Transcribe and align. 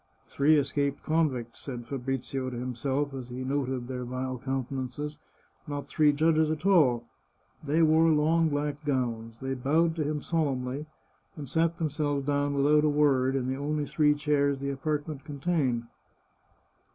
"Three 0.25 0.57
escaped 0.57 1.03
convicts," 1.03 1.59
said 1.59 1.85
Fabrizio 1.85 2.49
to 2.49 2.57
himself, 2.57 3.13
as 3.13 3.29
he 3.29 3.43
noted 3.43 3.87
their 3.87 4.03
vile 4.03 4.39
countenances," 4.39 5.19
not 5.67 5.87
three 5.87 6.11
judges 6.11 6.49
at 6.49 6.65
all." 6.65 7.05
They 7.63 7.83
wore 7.83 8.09
long 8.09 8.49
black 8.49 8.83
gowns; 8.83 9.37
they 9.41 9.53
bowed 9.53 9.95
to 9.97 10.03
him 10.03 10.23
solemnly, 10.23 10.87
and 11.35 11.47
sat 11.47 11.77
them 11.77 11.91
selves 11.91 12.25
down 12.25 12.55
without 12.55 12.83
a 12.83 12.89
word, 12.89 13.35
in 13.35 13.47
the 13.47 13.57
only 13.57 13.85
three 13.85 14.15
chairs 14.15 14.57
the 14.57 14.71
apartment 14.71 15.23
contained. 15.23 15.83